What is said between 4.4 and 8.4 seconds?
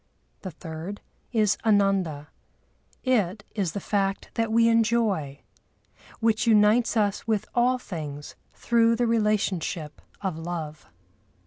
we enjoy, which unites us with all things